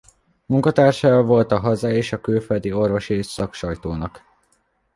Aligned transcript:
Munkatársa 0.45 1.23
volt 1.23 1.51
a 1.51 1.59
hazai 1.59 1.95
és 1.95 2.15
külföldi 2.21 2.71
orvosi 2.73 3.21
szaksajtónak. 3.21 4.21